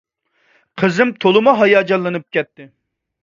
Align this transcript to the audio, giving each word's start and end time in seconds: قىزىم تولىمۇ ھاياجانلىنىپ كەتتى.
قىزىم 0.81 1.11
تولىمۇ 1.25 1.53
ھاياجانلىنىپ 1.59 2.25
كەتتى. 2.39 2.67